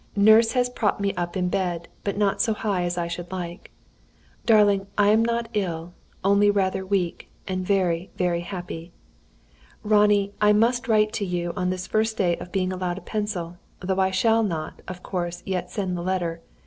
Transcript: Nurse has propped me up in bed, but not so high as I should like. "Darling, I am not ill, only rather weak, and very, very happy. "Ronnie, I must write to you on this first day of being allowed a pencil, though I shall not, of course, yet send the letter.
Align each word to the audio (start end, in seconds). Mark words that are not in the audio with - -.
Nurse 0.15 0.53
has 0.53 0.67
propped 0.67 0.99
me 0.99 1.13
up 1.13 1.37
in 1.37 1.47
bed, 1.47 1.87
but 2.03 2.17
not 2.17 2.41
so 2.41 2.55
high 2.55 2.81
as 2.85 2.97
I 2.97 3.07
should 3.07 3.31
like. 3.31 3.69
"Darling, 4.47 4.87
I 4.97 5.09
am 5.09 5.23
not 5.23 5.47
ill, 5.53 5.93
only 6.23 6.49
rather 6.49 6.83
weak, 6.83 7.29
and 7.47 7.63
very, 7.63 8.09
very 8.17 8.39
happy. 8.41 8.93
"Ronnie, 9.83 10.33
I 10.41 10.53
must 10.53 10.87
write 10.87 11.13
to 11.13 11.23
you 11.23 11.53
on 11.55 11.69
this 11.69 11.85
first 11.85 12.17
day 12.17 12.35
of 12.37 12.51
being 12.51 12.73
allowed 12.73 12.97
a 12.97 13.01
pencil, 13.01 13.59
though 13.79 13.99
I 13.99 14.09
shall 14.09 14.41
not, 14.41 14.81
of 14.87 15.03
course, 15.03 15.43
yet 15.45 15.69
send 15.69 15.95
the 15.95 16.01
letter. 16.01 16.41